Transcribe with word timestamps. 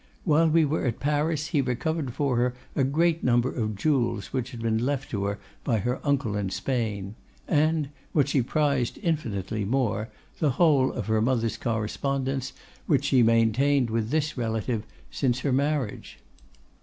While 0.23 0.49
we 0.49 0.65
were 0.65 0.85
at 0.87 0.99
Paris 0.99 1.49
he 1.49 1.61
recovered 1.61 2.11
for 2.15 2.35
her 2.37 2.55
a 2.75 2.83
great 2.83 3.23
number 3.23 3.51
of 3.51 3.75
jewels 3.75 4.33
which 4.33 4.49
had 4.49 4.59
been 4.59 4.83
left 4.83 5.11
to 5.11 5.25
her 5.25 5.37
by 5.63 5.77
her 5.77 5.99
uncle 6.03 6.35
in 6.35 6.49
Spain; 6.49 7.13
and, 7.47 7.89
what 8.11 8.27
she 8.27 8.41
prized 8.41 8.97
infinitely 9.03 9.63
more, 9.63 10.09
the 10.39 10.49
whole 10.57 10.91
of 10.91 11.05
her 11.05 11.21
mother's 11.21 11.55
correspondence 11.55 12.51
which 12.87 13.05
she 13.05 13.21
maintained 13.21 13.91
with 13.91 14.09
this 14.09 14.35
relative 14.35 14.87
since 15.11 15.41
her 15.41 15.53
marriage. 15.53 16.17